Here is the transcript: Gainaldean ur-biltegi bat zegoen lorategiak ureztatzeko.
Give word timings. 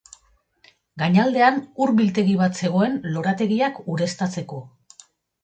Gainaldean 1.01 1.59
ur-biltegi 1.87 2.33
bat 2.41 2.57
zegoen 2.65 2.97
lorategiak 3.19 3.79
ureztatzeko. 3.95 4.65